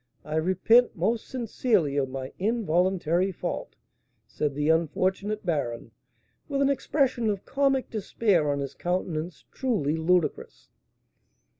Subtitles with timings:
[0.25, 3.75] I repent, most sincerely, of my involuntary fault,"
[4.25, 5.91] said the unfortunate baron,
[6.49, 10.69] with an expression of comic despair on his countenance truly ludicrous.